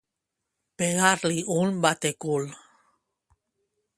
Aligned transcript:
Pegar-li 0.81 1.43
un 1.57 1.77
batecul. 1.85 2.49